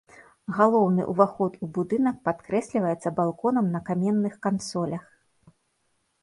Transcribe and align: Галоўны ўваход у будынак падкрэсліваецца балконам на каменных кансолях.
Галоўны 0.59 1.03
ўваход 1.11 1.59
у 1.67 1.69
будынак 1.75 2.15
падкрэсліваецца 2.29 3.13
балконам 3.21 3.69
на 3.75 3.83
каменных 3.91 4.33
кансолях. 4.47 5.05